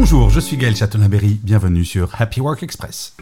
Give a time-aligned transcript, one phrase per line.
[0.00, 3.16] Bonjour, je suis Gaël Chatonaberry, bienvenue sur Happy Work Express.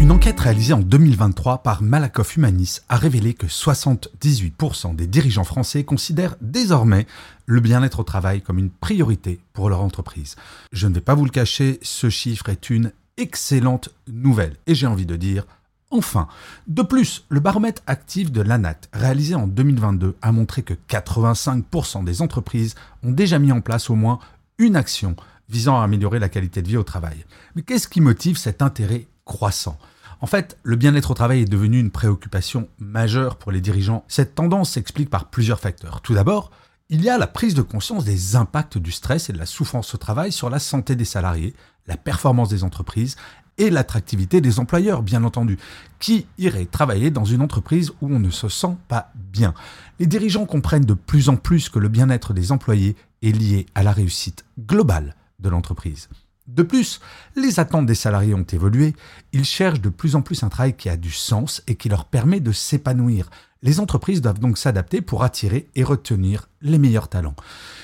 [0.00, 5.84] Une enquête réalisée en 2023 par Malakoff Humanis a révélé que 78% des dirigeants français
[5.84, 7.06] considèrent désormais
[7.46, 10.34] le bien-être au travail comme une priorité pour leur entreprise.
[10.72, 14.88] Je ne vais pas vous le cacher, ce chiffre est une excellente nouvelle et j'ai
[14.88, 15.44] envie de dire
[15.92, 16.26] Enfin,
[16.66, 22.22] de plus, le baromètre actif de l'ANAT, réalisé en 2022, a montré que 85% des
[22.22, 22.74] entreprises
[23.04, 24.18] ont déjà mis en place au moins
[24.58, 25.14] une action
[25.52, 27.24] visant à améliorer la qualité de vie au travail.
[27.54, 29.78] Mais qu'est-ce qui motive cet intérêt croissant?
[30.22, 34.04] En fait, le bien-être au travail est devenu une préoccupation majeure pour les dirigeants.
[34.08, 36.00] Cette tendance s'explique par plusieurs facteurs.
[36.00, 36.50] Tout d'abord,
[36.88, 39.94] il y a la prise de conscience des impacts du stress et de la souffrance
[39.94, 41.54] au travail sur la santé des salariés,
[41.86, 43.16] la performance des entreprises
[43.58, 45.58] et l'attractivité des employeurs, bien entendu.
[45.98, 49.54] Qui irait travailler dans une entreprise où on ne se sent pas bien?
[49.98, 53.82] Les dirigeants comprennent de plus en plus que le bien-être des employés est lié à
[53.82, 56.08] la réussite globale de l'entreprise.
[56.48, 57.00] De plus,
[57.36, 58.94] les attentes des salariés ont évolué,
[59.32, 62.06] ils cherchent de plus en plus un travail qui a du sens et qui leur
[62.06, 63.30] permet de s'épanouir.
[63.62, 67.36] Les entreprises doivent donc s'adapter pour attirer et retenir les meilleurs talents.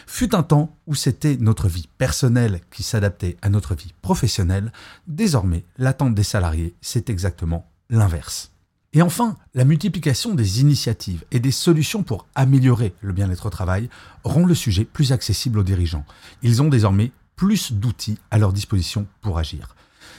[0.08, 4.72] Fut un temps où c'était notre vie personnelle qui s'adaptait à notre vie professionnelle,
[5.06, 8.50] désormais l'attente des salariés, c'est exactement l'inverse.
[8.92, 13.88] Et enfin, la multiplication des initiatives et des solutions pour améliorer le bien-être au travail
[14.24, 16.06] rend le sujet plus accessible aux dirigeants.
[16.42, 19.76] Ils ont désormais plus d'outils à leur disposition pour agir.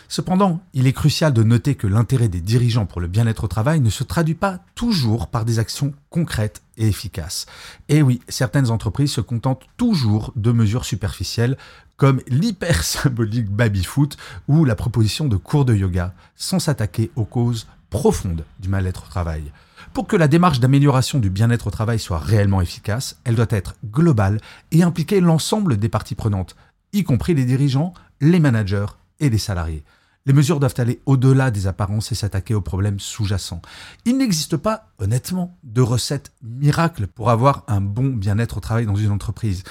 [0.07, 3.79] Cependant, il est crucial de noter que l'intérêt des dirigeants pour le bien-être au travail
[3.79, 7.45] ne se traduit pas toujours par des actions concrètes et efficaces.
[7.89, 11.57] Et oui, certaines entreprises se contentent toujours de mesures superficielles
[11.97, 14.17] comme l'hyper symbolique baby-foot
[14.47, 19.09] ou la proposition de cours de yoga sans s'attaquer aux causes profondes du mal-être au
[19.09, 19.51] travail.
[19.93, 23.75] Pour que la démarche d'amélioration du bien-être au travail soit réellement efficace, elle doit être
[23.85, 24.39] globale
[24.71, 26.55] et impliquer l'ensemble des parties prenantes,
[26.93, 28.87] y compris les dirigeants, les managers
[29.19, 29.83] et les salariés.
[30.25, 33.61] Les mesures doivent aller au-delà des apparences et s'attaquer aux problèmes sous-jacents.
[34.05, 38.95] Il n'existe pas, honnêtement, de recette miracle pour avoir un bon bien-être au travail dans
[38.95, 39.63] une entreprise.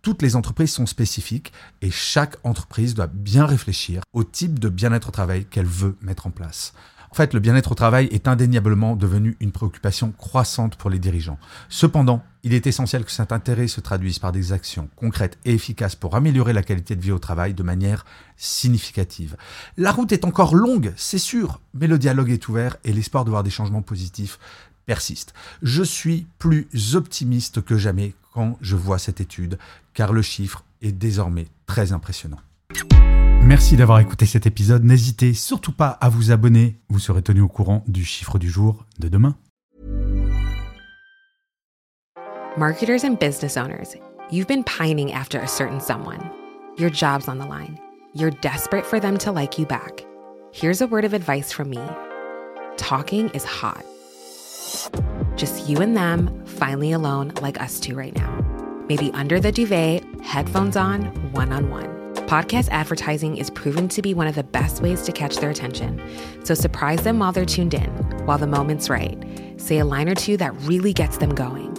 [0.00, 1.52] Toutes les entreprises sont spécifiques
[1.82, 6.26] et chaque entreprise doit bien réfléchir au type de bien-être au travail qu'elle veut mettre
[6.26, 6.72] en place.
[7.10, 11.38] En fait, le bien-être au travail est indéniablement devenu une préoccupation croissante pour les dirigeants.
[11.68, 15.96] Cependant, il est essentiel que cet intérêt se traduise par des actions concrètes et efficaces
[15.96, 18.04] pour améliorer la qualité de vie au travail de manière
[18.36, 19.36] significative.
[19.76, 23.30] La route est encore longue, c'est sûr, mais le dialogue est ouvert et l'espoir de
[23.30, 24.38] voir des changements positifs
[24.86, 25.34] persiste.
[25.62, 29.58] Je suis plus optimiste que jamais quand je vois cette étude,
[29.94, 32.40] car le chiffre est désormais très impressionnant.
[33.48, 34.84] Merci d'avoir écouté cet épisode.
[34.84, 36.82] N'hésitez surtout pas à vous abonner.
[36.90, 39.36] Vous serez tenu au courant du chiffre du jour de demain.
[42.58, 43.96] Marketers and business owners,
[44.30, 46.18] you've been pining after a certain someone.
[46.76, 47.78] Your job's on the line.
[48.14, 50.04] You're desperate for them to like you back.
[50.52, 51.80] Here's a word of advice from me
[52.76, 53.82] talking is hot.
[55.36, 58.44] Just you and them, finally alone, like us two right now.
[58.90, 61.97] Maybe under the duvet, headphones on, one on one.
[62.28, 65.98] Podcast advertising is proven to be one of the best ways to catch their attention.
[66.44, 67.88] So surprise them while they're tuned in,
[68.26, 69.16] while the moment's right.
[69.56, 71.74] Say a line or two that really gets them going.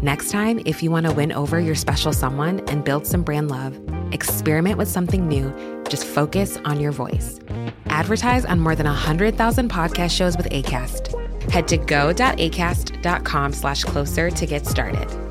[0.00, 3.50] Next time, if you want to win over your special someone and build some brand
[3.50, 3.78] love,
[4.10, 5.52] experiment with something new.
[5.90, 7.38] Just focus on your voice.
[7.88, 11.50] Advertise on more than 100,000 podcast shows with ACAST.
[11.50, 15.29] Head to go.acast.com slash closer to get started.